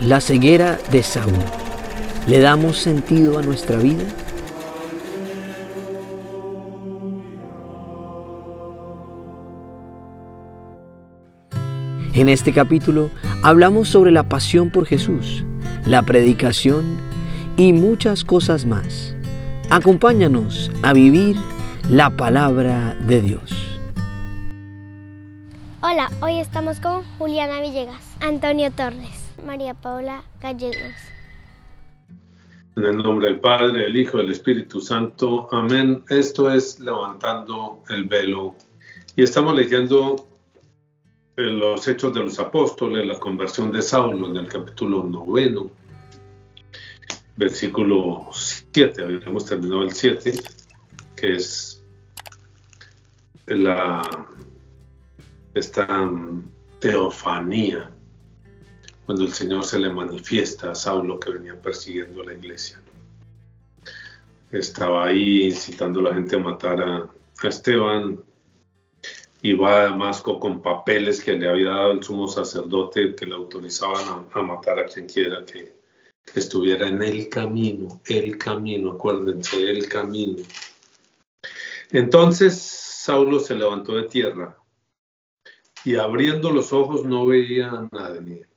[0.00, 1.32] La ceguera de Saúl.
[2.28, 4.04] ¿Le damos sentido a nuestra vida?
[12.12, 13.10] En este capítulo
[13.42, 15.44] hablamos sobre la pasión por Jesús,
[15.86, 16.98] la predicación
[17.56, 19.14] y muchas cosas más.
[19.70, 21.36] Acompáñanos a vivir
[21.88, 23.78] la palabra de Dios.
[25.80, 30.94] Hola, hoy estamos con Juliana Villegas, Antonio Torres, María Paula Gallegos.
[32.76, 35.48] En el nombre del Padre, del Hijo, del Espíritu Santo.
[35.52, 36.04] Amén.
[36.10, 38.56] Esto es Levantando el Velo.
[39.14, 40.26] Y estamos leyendo
[41.36, 45.70] los Hechos de los Apóstoles, la conversión de Saulo en el capítulo noveno,
[47.36, 49.02] versículo 7.
[49.02, 50.32] Habíamos terminado el 7,
[51.14, 51.84] que es
[53.46, 54.26] la,
[55.54, 56.10] esta
[56.80, 57.90] teofanía,
[59.06, 62.80] cuando el Señor se le manifiesta a Saulo que venía persiguiendo a la iglesia.
[64.50, 67.08] Estaba ahí incitando a la gente a matar a
[67.42, 68.18] Esteban,
[69.42, 73.34] y va a Damasco con papeles que le había dado el sumo sacerdote que le
[73.34, 75.76] autorizaban a, matar a quien quiera que,
[76.34, 80.42] estuviera en el camino, el camino, acuérdense, el camino.
[81.92, 84.58] Entonces Saulo se levantó de tierra
[85.84, 88.48] y abriendo los ojos no veía a nadie.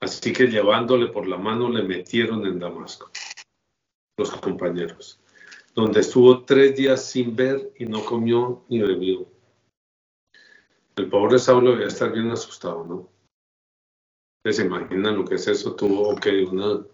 [0.00, 3.10] Así que llevándole por la mano le metieron en Damasco,
[4.16, 5.20] los compañeros,
[5.74, 9.26] donde estuvo tres días sin ver y no comió ni bebió
[10.98, 13.08] el pobre Saulo debía estar bien asustado, ¿no?
[14.44, 15.74] ¿Se imaginan lo que es eso?
[15.74, 16.84] Tuvo que una,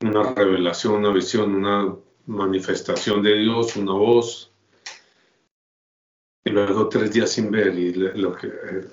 [0.00, 1.94] una revelación, una visión, una
[2.26, 4.53] manifestación de Dios, una voz.
[6.44, 7.78] Y luego tres días sin ver.
[7.78, 8.48] Y lo que,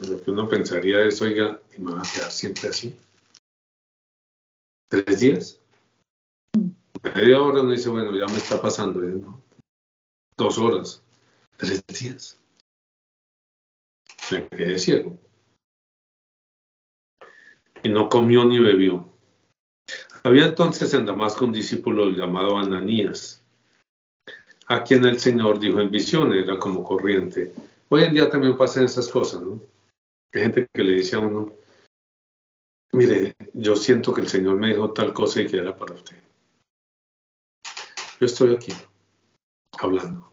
[0.08, 2.96] lo que uno pensaría es, oiga, ¿y me va a quedar siempre así?
[4.90, 5.60] ¿Tres días?
[7.16, 9.02] Media hora uno dice, bueno, ya me está pasando.
[9.02, 9.42] ¿no?
[10.38, 11.04] Dos horas.
[11.58, 12.42] Tres días
[14.32, 15.18] me quedé ciego.
[17.84, 19.10] Y no comió ni bebió.
[20.24, 23.41] Había entonces en Damasco un discípulo llamado Ananías,
[24.68, 27.54] a quien el Señor dijo en visión, era como corriente.
[27.90, 29.60] Hoy en día también pasan esas cosas, ¿no?
[30.34, 31.54] Hay gente que le dice a uno,
[32.94, 36.18] mire, yo siento que el Señor me dijo tal cosa y que era para usted.
[38.20, 38.72] Yo estoy aquí,
[39.80, 40.32] hablando.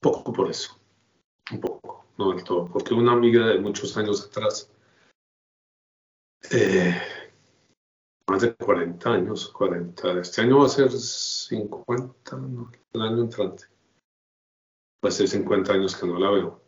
[0.00, 0.78] Poco por eso,
[1.50, 4.70] un poco no del todo, porque una amiga de muchos años atrás,
[6.50, 7.00] eh,
[8.28, 13.64] más de 40 años, 40, este año va a ser 50, no, el año entrante,
[15.02, 16.62] va a ser 50 años que no la veo.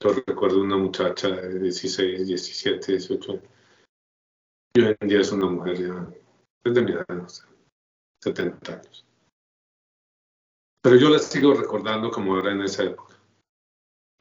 [0.00, 3.44] Yo recuerdo una muchacha de 16, 17, 18 años.
[4.74, 6.08] Y hoy en día es una mujer ya,
[6.64, 7.44] es de mi edad, no sé,
[8.22, 9.04] 70 años.
[10.82, 13.16] Pero yo la sigo recordando como era en esa época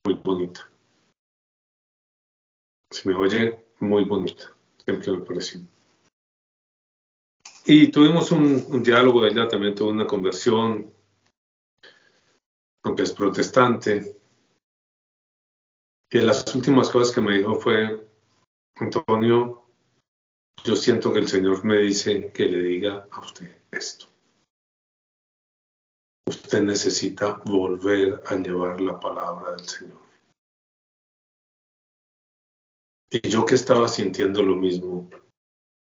[0.06, 0.68] muy bonita.
[2.91, 5.62] Se me oye muy bonita, siempre me pareció.
[7.66, 10.92] Y tuvimos un, diálogo, ella también tuvo una conversión,
[12.84, 14.18] aunque es protestante.
[16.10, 18.08] Y las últimas cosas que me dijo fue,
[18.76, 19.64] Antonio,
[20.64, 24.08] yo siento que el Señor me dice que le diga a usted esto.
[26.28, 30.02] Usted necesita volver a llevar la palabra del Señor.
[33.12, 35.10] Y yo que estaba sintiendo lo mismo,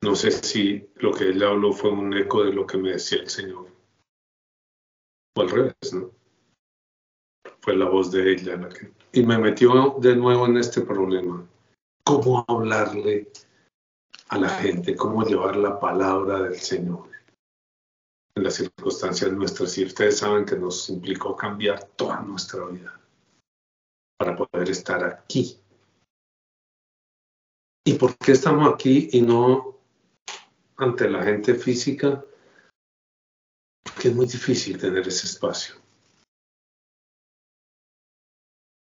[0.06, 3.20] no sé si lo que él habló fue un eco de lo que me decía
[3.20, 3.68] el Señor.
[5.36, 6.12] O al revés, ¿no?
[7.60, 8.94] Fue la voz de ella la que...
[9.12, 11.44] Y me metió de nuevo en este problema.
[12.04, 13.32] ¿Cómo hablarle
[14.30, 14.96] a la gente?
[14.96, 17.16] ¿Cómo llevar la palabra del Señor?
[18.38, 23.00] en las circunstancias nuestras y ustedes saben que nos implicó cambiar toda nuestra vida
[24.18, 25.58] para poder estar aquí.
[27.86, 29.75] ¿Y por qué estamos aquí y no
[30.78, 32.24] ante la gente física?
[33.84, 35.76] Porque es muy difícil tener ese espacio.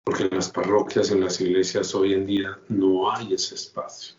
[0.05, 4.17] Porque en las parroquias, en las iglesias hoy en día no hay ese espacio.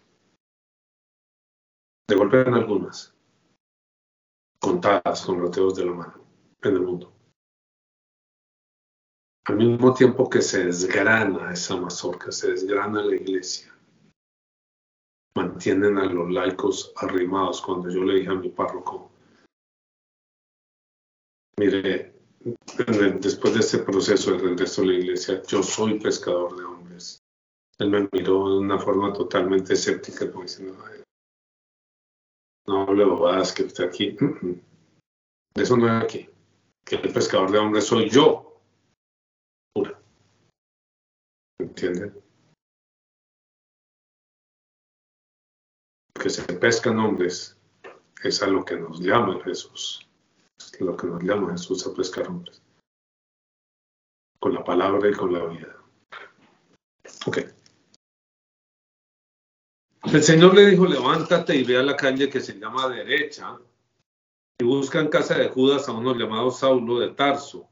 [2.08, 3.14] De golpe en algunas,
[4.60, 6.26] contadas con los de la mano
[6.62, 7.14] en el mundo.
[9.46, 13.74] Al mismo tiempo que se desgrana esa mazorca, se desgrana la iglesia,
[15.36, 17.62] mantienen a los laicos arrimados.
[17.62, 19.12] Cuando yo le dije a mi párroco,
[21.58, 22.14] mire,
[23.20, 27.24] después de este proceso de regreso a la iglesia, yo soy pescador de hombres.
[27.78, 30.78] Él me miró de una forma totalmente escéptica, como diciendo,
[32.68, 34.12] no hable bobadas que usted aquí.
[34.12, 36.30] De eso no es aquí.
[36.86, 38.62] Que el pescador de hombres soy yo.
[39.74, 40.00] Pura.
[41.60, 42.29] ¿Entienden?
[46.20, 47.58] Que se pescan hombres
[48.24, 50.06] es a lo que nos llama Jesús.
[50.58, 52.62] Es lo que nos llama Jesús a pescar hombres.
[54.40, 55.78] Con la palabra y con la vida.
[57.26, 57.38] Ok.
[60.12, 63.58] El Señor le dijo, levántate y ve a la calle que se llama derecha
[64.60, 67.70] y busca en casa de Judas a uno llamado Saulo de Tarso,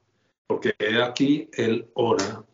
[0.47, 0.73] porque
[1.03, 2.45] aquí él ora.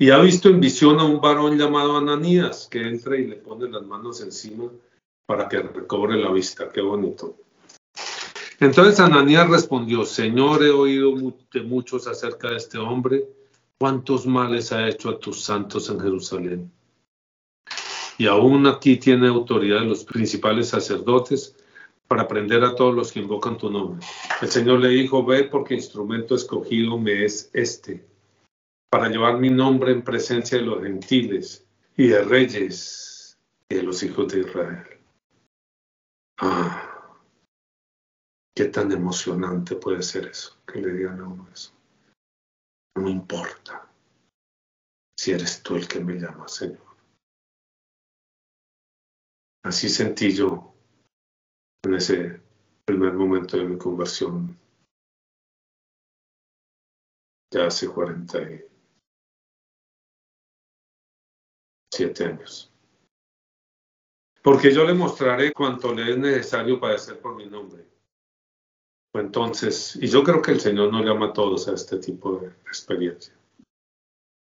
[0.00, 3.68] Y ha visto en visión a un varón llamado Ananías que entra y le pone
[3.68, 4.64] las manos encima
[5.26, 6.68] para que recobre la vista.
[6.70, 7.36] Qué bonito.
[8.58, 11.12] Entonces Ananías respondió, Señor, he oído
[11.52, 13.28] de muchos acerca de este hombre,
[13.78, 16.72] cuántos males ha hecho a tus santos en Jerusalén
[18.20, 21.56] y aún aquí tiene autoridad los principales sacerdotes
[22.06, 24.06] para prender a todos los que invocan tu nombre.
[24.42, 28.04] El Señor le dijo, ve porque instrumento escogido me es este,
[28.90, 31.64] para llevar mi nombre en presencia de los gentiles
[31.96, 33.38] y de reyes
[33.68, 35.00] y de los hijos de Israel.
[36.38, 37.16] Ah,
[38.54, 41.72] qué tan emocionante puede ser eso, que le digan a uno eso.
[42.96, 43.88] No me importa
[45.16, 46.90] si eres tú el que me llama, Señor.
[49.62, 50.74] Así sentí yo
[51.84, 52.40] en ese
[52.84, 54.58] primer momento de mi conversión,
[57.52, 57.86] ya hace
[61.90, 62.72] 47 años.
[64.42, 67.84] Porque yo le mostraré cuanto le es necesario padecer por mi nombre.
[69.12, 72.48] Entonces, y yo creo que el Señor nos llama a todos a este tipo de
[72.66, 73.34] experiencia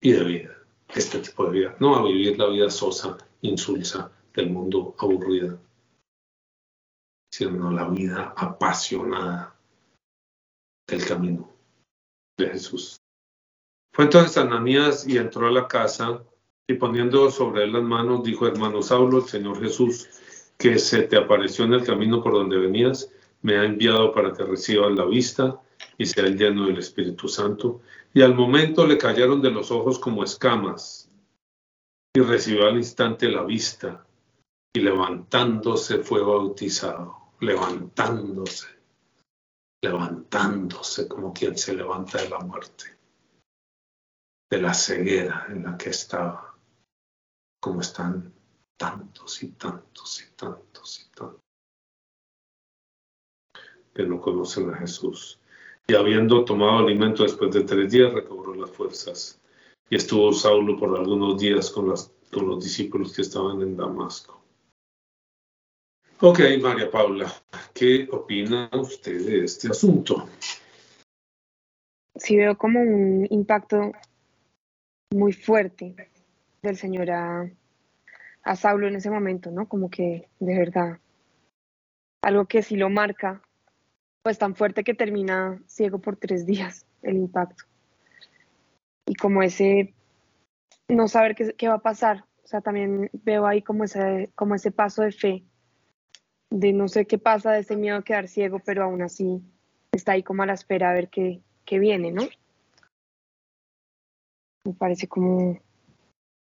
[0.00, 0.58] y de vida,
[0.88, 5.58] este tipo de vida, no a vivir la vida sosa, insulsa, del mundo aburrida,
[7.32, 9.56] sino la vida apasionada
[10.86, 11.50] del camino
[12.36, 13.00] de Jesús.
[13.92, 16.22] Fue entonces Ananías y entró a la casa
[16.70, 20.06] y poniendo sobre él las manos, dijo, hermano Saulo, el Señor Jesús,
[20.58, 23.10] que se te apareció en el camino por donde venías,
[23.40, 25.60] me ha enviado para que recibas la vista
[25.96, 27.80] y sea lleno del Espíritu Santo.
[28.12, 31.10] Y al momento le cayeron de los ojos como escamas
[32.14, 34.06] y recibió al instante la vista
[34.74, 38.68] y levantándose fue bautizado, levantándose,
[39.82, 42.96] levantándose como quien se levanta de la muerte,
[44.50, 46.47] de la ceguera en la que estaba,
[47.60, 48.32] como están
[48.76, 51.40] tantos y tantos y tantos y tantos
[53.94, 55.40] que no conocen a Jesús.
[55.88, 59.40] Y habiendo tomado alimento después de tres días, recobró las fuerzas.
[59.90, 61.92] Y estuvo Saulo por algunos días con,
[62.32, 64.40] con los discípulos que estaban en Damasco.
[66.20, 67.32] Ok, María Paula,
[67.72, 70.28] ¿qué opina usted de este asunto?
[72.16, 73.92] Sí veo como un impacto
[75.10, 75.94] muy fuerte
[76.62, 77.50] del Señor a,
[78.42, 79.68] a Saulo en ese momento, ¿no?
[79.68, 80.98] Como que de verdad,
[82.22, 83.42] algo que sí lo marca,
[84.22, 87.64] pues tan fuerte que termina ciego por tres días el impacto.
[89.06, 89.94] Y como ese
[90.88, 94.54] no saber qué, qué va a pasar, o sea, también veo ahí como ese, como
[94.54, 95.44] ese paso de fe
[96.50, 99.42] de no sé qué pasa, de ese miedo a quedar ciego, pero aún así
[99.92, 102.22] está ahí como a la espera a ver qué, qué viene, ¿no?
[104.64, 105.60] Me parece como,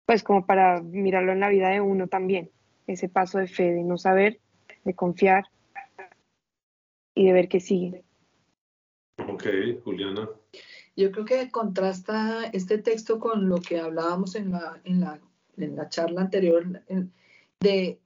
[0.06, 2.50] pues como para mirarlo en la vida de uno también,
[2.86, 4.40] ese paso de fe, de no saber,
[4.84, 5.44] de confiar
[7.14, 8.04] y de ver qué sigue.
[9.28, 9.46] Ok,
[9.84, 10.28] Juliana.
[10.96, 15.20] Yo creo que contrasta este texto con lo que hablábamos en la, en la,
[15.56, 16.66] en la charla anterior
[17.60, 17.98] de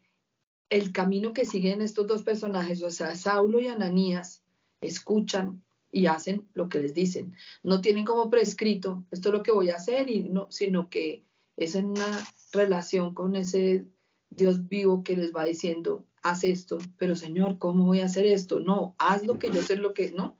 [0.69, 4.43] el camino que siguen estos dos personajes, o sea, Saulo y Ananías,
[4.81, 5.63] escuchan
[5.93, 7.35] y hacen lo que les dicen.
[7.63, 11.25] No tienen como prescrito, esto es lo que voy a hacer, y no, sino que
[11.57, 13.87] es en una relación con ese
[14.31, 18.61] Dios vivo que les va diciendo, haz esto, pero Señor, ¿cómo voy a hacer esto?
[18.61, 20.39] No, haz lo que yo sé lo que, ¿no?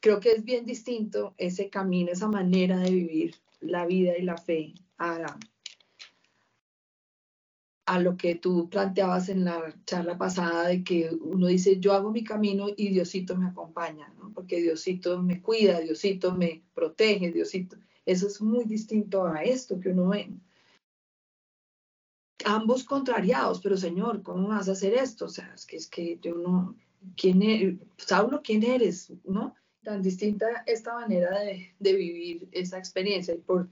[0.00, 4.36] Creo que es bien distinto ese camino, esa manera de vivir la vida y la
[4.36, 5.38] fe a,
[7.86, 12.10] a lo que tú planteabas en la charla pasada de que uno dice, yo hago
[12.10, 14.32] mi camino y Diosito me acompaña, ¿no?
[14.34, 17.76] porque Diosito me cuida, Diosito me protege, Diosito.
[18.06, 20.30] Eso es muy distinto a esto que uno ve.
[22.44, 25.26] Ambos contrariados, pero Señor, ¿cómo vas a hacer esto?
[25.26, 26.76] O sea, es que, es que yo no,
[27.16, 27.78] ¿quién eres?
[27.96, 29.12] Saulo, ¿quién eres?
[29.24, 29.54] ¿No?
[29.82, 33.34] Tan distinta esta manera de, de vivir esa experiencia.
[33.34, 33.68] Y por,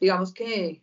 [0.00, 0.80] digamos que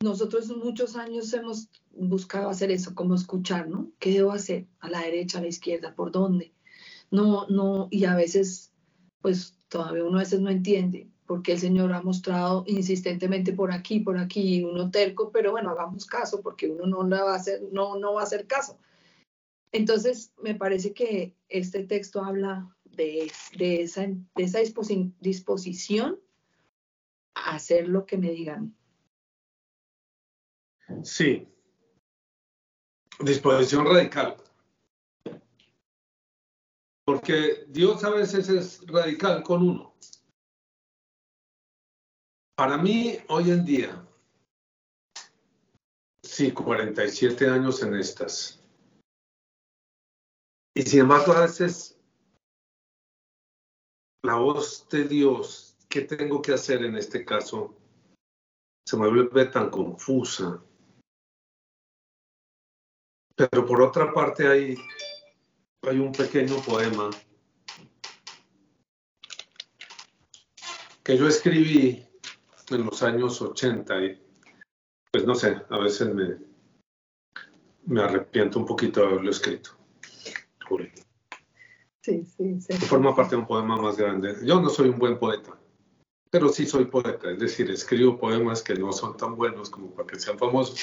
[0.00, 3.90] nosotros muchos años hemos buscado hacer eso, como escuchar, ¿no?
[3.98, 4.66] ¿Qué debo hacer?
[4.78, 6.52] A la derecha, a la izquierda, ¿por dónde?
[7.10, 8.70] No, no, y a veces,
[9.20, 14.00] pues todavía uno a veces no entiende porque el Señor ha mostrado insistentemente por aquí,
[14.00, 17.98] por aquí, uno terco, pero bueno, hagamos caso porque uno no, va, a hacer, no,
[17.98, 18.78] no va a hacer caso.
[19.70, 24.60] Entonces, me parece que este texto habla de, de esa, de esa
[25.20, 26.18] disposición
[27.34, 28.74] a hacer lo que me digan.
[31.02, 31.46] Sí,
[33.20, 34.36] disposición radical.
[37.08, 39.94] Porque Dios a veces es radical con uno.
[42.54, 44.06] Para mí, hoy en día,
[46.22, 48.62] sí, 47 años en estas.
[50.74, 51.98] Y sin embargo, a veces
[54.22, 57.74] la voz de Dios, ¿qué tengo que hacer en este caso?
[58.86, 60.62] Se me vuelve tan confusa.
[63.34, 64.76] Pero por otra parte hay,
[65.82, 67.10] hay un pequeño poema
[71.02, 72.04] que yo escribí
[72.70, 74.22] en los años 80 y
[75.10, 76.36] pues no sé, a veces me,
[77.86, 79.70] me arrepiento un poquito de haberlo escrito.
[82.02, 82.72] Sí, sí, sí.
[82.86, 84.36] Forma parte de un poema más grande.
[84.42, 85.58] Yo no soy un buen poeta,
[86.30, 90.06] pero sí soy poeta, es decir, escribo poemas que no son tan buenos como para
[90.06, 90.78] que sean famosos.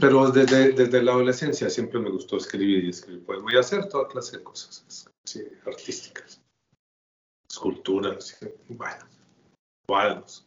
[0.00, 4.08] Pero desde, desde la adolescencia siempre me gustó escribir y escribir poemas y hacer toda
[4.08, 5.08] clase de cosas
[5.64, 6.40] artísticas,
[7.48, 9.12] esculturas, bueno
[9.86, 10.46] cuadros.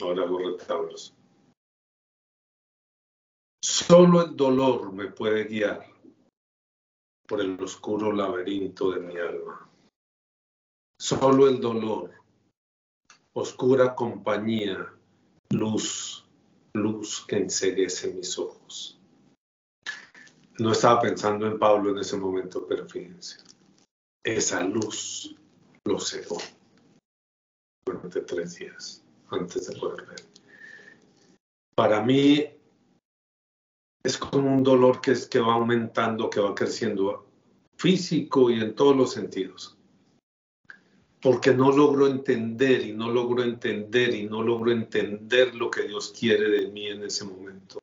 [0.00, 1.14] Ahora hago retablos.
[3.62, 5.86] Solo el dolor me puede guiar
[7.28, 9.68] por el oscuro laberinto de mi alma.
[10.98, 12.10] Solo el dolor,
[13.34, 14.92] oscura compañía,
[15.50, 16.26] luz,
[16.74, 19.00] luz que enseguece mis ojos.
[20.58, 23.38] No estaba pensando en Pablo en ese momento, pero fíjense,
[24.24, 25.34] esa luz
[25.84, 26.38] lo cegó
[27.86, 30.20] durante tres días antes de poder ver.
[31.74, 32.46] Para mí
[34.02, 37.26] es como un dolor que, es, que va aumentando, que va creciendo
[37.76, 39.79] físico y en todos los sentidos.
[41.22, 46.14] Porque no logro entender y no logro entender y no logro entender lo que Dios
[46.18, 47.78] quiere de mí en ese momento.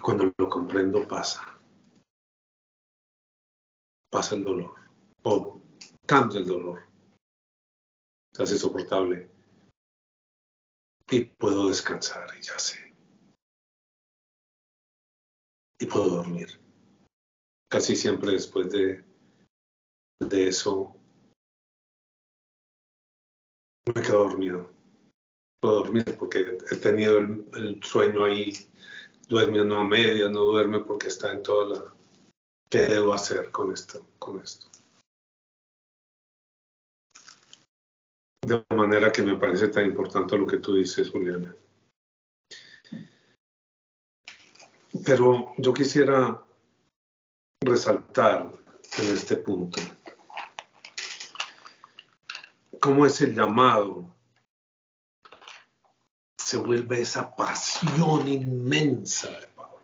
[0.00, 1.58] Cuando lo comprendo pasa.
[4.10, 4.74] Pasa el dolor.
[5.24, 5.60] O
[6.06, 6.86] cambia el dolor
[8.36, 9.30] se hace soportable
[11.10, 12.94] y puedo descansar y ya sé.
[15.80, 16.48] Y puedo dormir.
[17.70, 19.02] Casi siempre después de,
[20.20, 20.95] de eso
[23.94, 24.70] me quedo dormido.
[25.60, 28.52] Puedo dormir porque he tenido el, sueño ahí,
[29.28, 31.94] durmiendo a media, no duerme porque está en toda la...
[32.68, 34.06] ¿Qué debo hacer con esto?
[34.18, 34.66] Con esto?
[38.46, 41.54] De manera que me parece tan importante lo que tú dices, Juliana.
[45.04, 46.42] Pero yo quisiera
[47.60, 48.52] resaltar
[48.98, 49.80] en este punto
[52.86, 54.14] cómo es el llamado
[56.38, 59.80] se vuelve esa pasión inmensa de Pablo.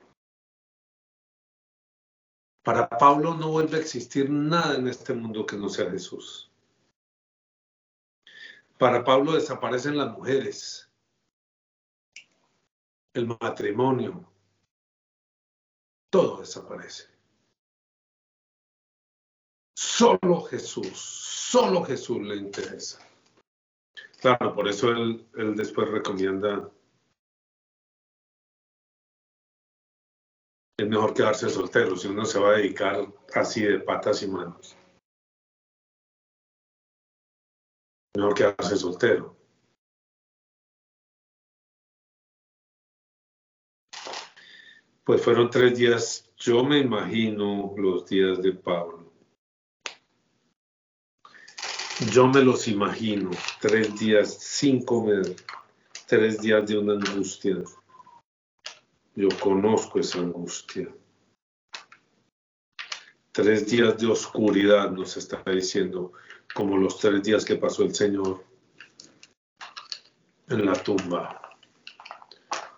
[2.63, 6.49] Para Pablo no vuelve a existir nada en este mundo que no sea Jesús.
[8.79, 10.89] Para Pablo desaparecen las mujeres,
[13.15, 14.33] el matrimonio,
[16.09, 17.12] todo desaparece.
[19.85, 23.01] Solo Jesús, solo Jesús le interesa.
[24.21, 26.71] Claro, por eso él, él después recomienda
[30.79, 34.77] es mejor quedarse soltero si uno se va a dedicar así de patas y manos.
[38.17, 39.37] mejor quedarse soltero.
[45.05, 49.12] Pues fueron tres días, yo me imagino los días de Pablo.
[52.11, 53.31] Yo me los imagino,
[53.61, 55.37] tres días sin comer,
[56.07, 57.57] tres días de una angustia.
[59.15, 60.89] Yo conozco esa angustia.
[63.31, 66.13] Tres días de oscuridad nos está diciendo
[66.55, 68.45] como los tres días que pasó el Señor
[70.49, 71.41] en la tumba.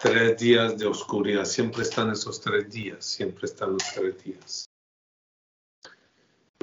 [0.01, 4.74] Tres días de oscuridad, siempre están esos tres días, siempre están los tres días.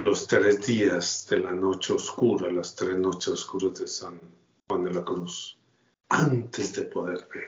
[0.06, 4.20] Los tres días de la noche oscura, las tres noches oscuras de San
[4.68, 5.58] Juan de la Cruz.
[6.10, 7.48] antes de poder ver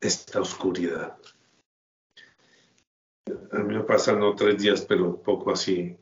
[0.00, 1.18] esta oscuridad.
[3.52, 5.96] A mí me pasan no tres días, pero poco así,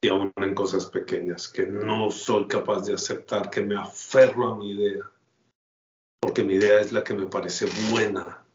[0.00, 4.56] y aún en cosas pequeñas, que no soy capaz de aceptar, que me aferro a
[4.56, 5.10] mi idea,
[6.20, 8.46] porque mi idea es la que me parece buena,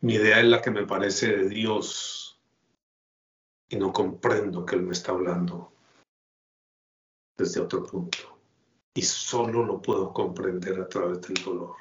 [0.00, 2.33] mi idea es la que me parece de Dios,
[3.74, 5.72] y no comprendo que Él me está hablando
[7.36, 8.38] desde otro punto,
[8.96, 11.74] y solo lo puedo comprender a través del dolor.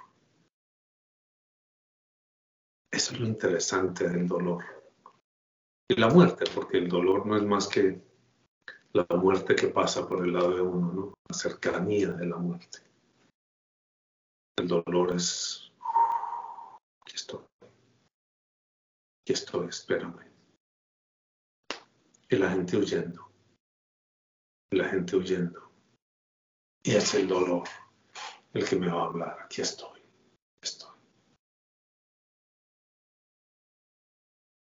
[2.92, 4.64] Eso es lo interesante del dolor.
[5.88, 8.02] Y la muerte, porque el dolor no es más que
[8.94, 11.14] la muerte que pasa por el lado de uno, ¿no?
[11.30, 12.80] La cercanía de la muerte.
[14.58, 15.72] El dolor es,
[17.02, 20.33] aquí estoy, aquí estoy, espérame.
[22.34, 23.32] Y la gente huyendo,
[24.72, 25.72] y la gente huyendo.
[26.84, 27.70] Y es el dolor
[28.56, 30.02] el que me va a hablar, aquí estoy,
[30.60, 30.98] estoy.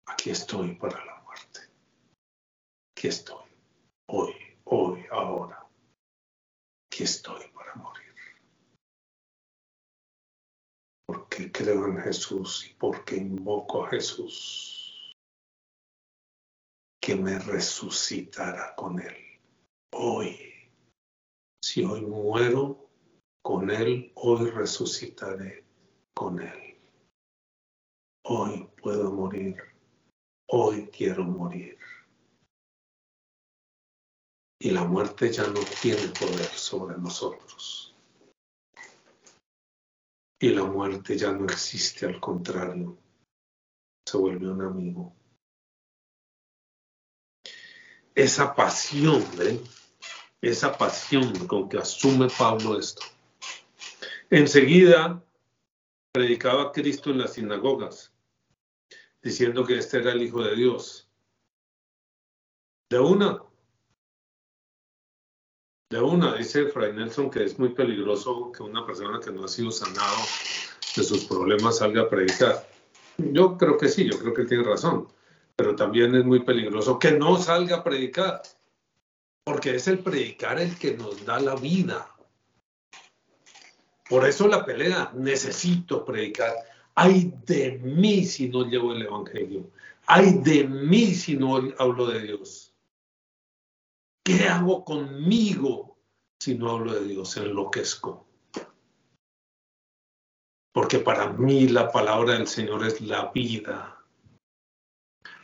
[0.08, 1.60] Aquí estoy para la muerte.
[2.96, 3.50] Aquí estoy.
[4.08, 5.68] Hoy, hoy, ahora.
[6.88, 8.16] Aquí estoy para morir.
[11.06, 14.79] Porque creo en Jesús y porque invoco a Jesús
[17.10, 19.18] que me resucitará con Él.
[19.94, 20.38] Hoy,
[21.60, 22.88] si hoy muero
[23.44, 25.66] con Él, hoy resucitaré
[26.14, 26.78] con Él.
[28.26, 29.58] Hoy puedo morir
[30.52, 31.78] hoy quiero morir.
[34.62, 37.96] Y la muerte ya no tiene poder sobre nosotros.
[40.40, 42.98] Y la muerte ya no existe, al contrario,
[44.08, 45.19] se vuelve un amigo.
[48.20, 49.24] Esa pasión.
[50.42, 53.02] Esa pasión con que asume Pablo esto.
[54.30, 55.24] Enseguida
[56.12, 58.12] predicaba Cristo en las sinagogas
[59.22, 61.08] diciendo que este era el Hijo de Dios.
[62.90, 63.42] De una,
[65.90, 69.48] de una, dice Fray Nelson que es muy peligroso que una persona que no ha
[69.48, 70.18] sido sanado
[70.94, 72.68] de sus problemas salga a predicar.
[73.18, 75.08] Yo creo que sí, yo creo que tiene razón,
[75.60, 78.42] pero también es muy peligroso que no salga a predicar,
[79.44, 82.16] porque es el predicar el que nos da la vida.
[84.10, 86.54] Por eso la pelea, necesito predicar.
[86.96, 89.70] Ay de mí si no llevo el Evangelio.
[90.06, 92.74] Ay de mí si no hablo de Dios.
[94.24, 95.98] ¿Qué hago conmigo
[96.40, 97.36] si no hablo de Dios?
[97.36, 98.26] Enloquezco.
[100.72, 103.99] Porque para mí la palabra del Señor es la vida.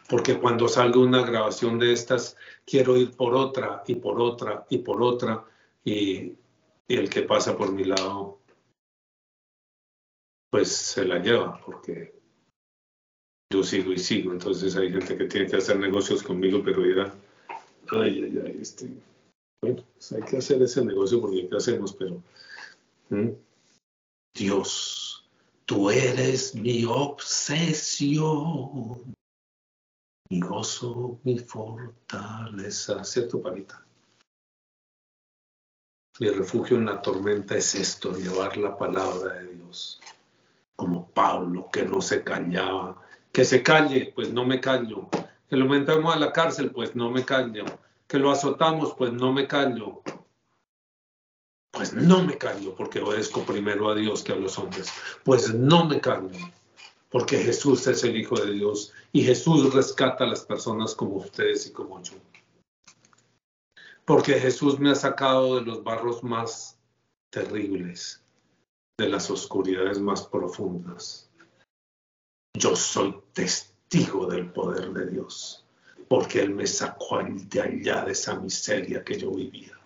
[0.09, 4.79] Porque cuando salga una grabación de estas, quiero ir por otra y por otra y
[4.79, 5.45] por otra.
[5.83, 6.33] Y,
[6.87, 8.39] el que pasa por mi lado
[10.51, 12.13] pues se la lleva porque
[13.51, 14.31] yo sigo y sigo.
[14.31, 17.13] Entonces hay gente que tiene que hacer negocios conmigo, pero dirá,
[17.91, 18.87] ay, ay, ay, este,
[19.61, 21.93] bueno, pues hay que hacer ese negocio porque ¿qué hacemos?
[21.93, 22.21] Pero,
[24.33, 25.27] Dios,
[25.65, 28.23] tú eres mi obsesión,
[30.29, 33.85] mi gozo, mi fortaleza, ¿cierto, Panita?
[36.19, 39.99] Mi refugio en la tormenta es esto, llevar la palabra de Dios
[40.75, 43.01] como Pablo, que no se callaba.
[43.31, 45.09] Que se calle, pues no me callo.
[45.49, 47.65] Que lo metamos a la cárcel, pues no me callo.
[48.07, 50.01] Que lo azotamos, pues no me callo.
[51.71, 54.89] Pues no me callo porque obedezco primero a Dios que a los hombres.
[55.23, 56.29] Pues no me callo
[57.15, 61.65] porque Jesús es el Hijo de Dios y Jesús rescata a las personas como ustedes
[61.65, 62.15] y como yo.
[64.03, 66.77] Porque Jesús me ha sacado de los barros más
[67.29, 68.21] terribles
[68.99, 71.31] de las oscuridades más profundas.
[72.53, 75.65] Yo soy testigo del poder de Dios,
[76.09, 79.79] porque Él me sacó de allá de esa miseria que yo vivía.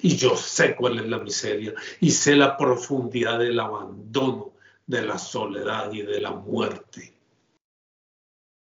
[0.00, 4.49] Y yo sé cuál es la miseria y sé la profundidad del abandono,
[4.90, 7.16] de la soledad y de la muerte.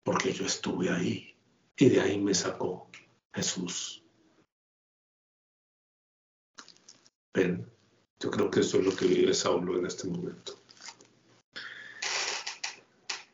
[0.04, 1.34] Porque yo estuve ahí
[1.76, 2.88] y de ahí me sacó
[3.34, 4.04] Jesús.
[7.34, 7.68] Ven,
[8.20, 10.52] yo creo que eso es lo que vive Saulo en este momento.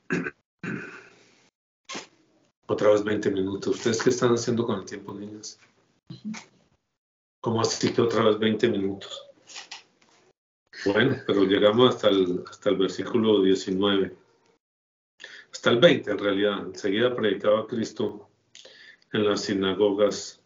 [2.67, 3.77] Otra vez 20 minutos.
[3.77, 5.61] ¿Ustedes qué están haciendo con el tiempo, niñas?
[7.43, 9.30] ¿Cómo así que otra vez 20 minutos?
[10.87, 14.17] Bueno, pero llegamos hasta el, hasta el versículo 19.
[15.53, 16.59] Hasta el 20 en realidad.
[16.61, 18.31] Enseguida predicaba Cristo
[19.13, 20.43] en las sinagogas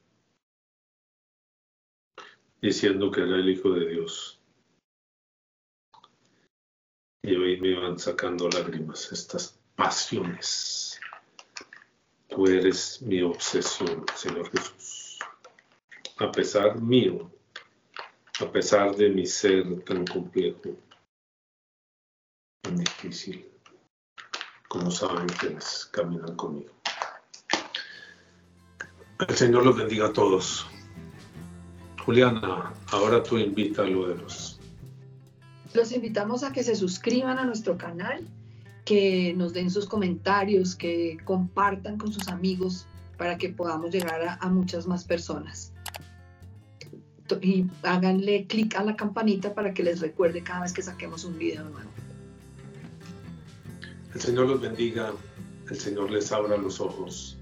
[2.61, 4.41] diciendo que era el Hijo de Dios.
[7.23, 10.99] Y hoy me van sacando lágrimas estas pasiones.
[12.29, 15.19] Tú eres mi obsesión, Señor Jesús.
[16.17, 17.31] A pesar mío,
[18.41, 20.77] a pesar de mi ser tan complejo,
[22.63, 23.47] tan difícil,
[24.69, 26.73] como saben quienes caminan conmigo.
[29.29, 30.67] El Señor los bendiga a todos.
[32.05, 34.59] Juliana, ahora tú invita a lo de los.
[35.73, 38.27] Los invitamos a que se suscriban a nuestro canal,
[38.85, 44.49] que nos den sus comentarios, que compartan con sus amigos para que podamos llegar a,
[44.49, 45.74] muchas más personas.
[47.41, 51.39] Y háganle clic a la campanita para que les recuerde cada vez que saquemos un
[51.39, 51.91] video nuevo.
[54.15, 55.13] El Señor los bendiga,
[55.71, 57.39] el Señor les abra los ojos,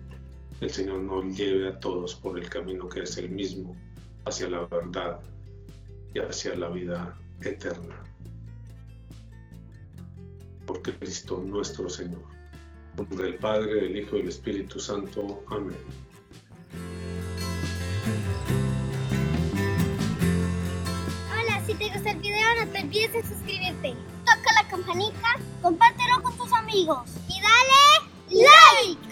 [0.60, 3.76] el Señor nos lleve a todos por el camino que es el mismo
[4.24, 5.20] hacia la verdad
[6.14, 8.02] y hacia la vida eterna.
[10.64, 12.22] Por Cristo nuestro Señor.
[12.96, 15.42] Nombre del Padre, del Hijo y del Espíritu Santo.
[15.48, 15.76] Amén.
[22.04, 23.94] El video no te olvides de suscribirte.
[24.24, 28.42] Toca la campanita, compártelo con tus amigos y dale
[28.86, 29.11] like.